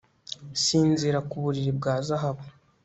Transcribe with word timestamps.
Sinzira 0.63 1.19
ku 1.29 1.35
buriri 1.43 1.71
bwa 1.77 1.93
zahabu 2.07 2.45